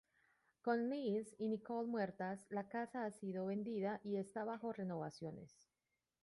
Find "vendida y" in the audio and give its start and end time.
3.45-4.17